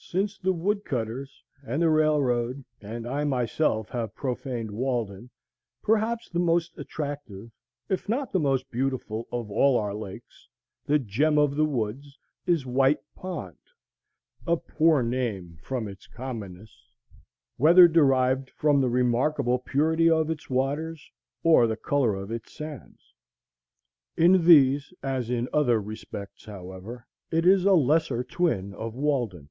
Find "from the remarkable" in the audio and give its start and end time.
18.50-19.58